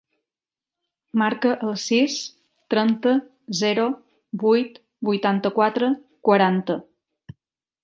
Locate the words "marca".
1.21-1.51